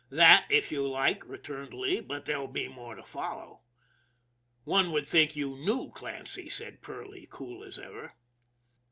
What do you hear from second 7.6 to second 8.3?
as ever.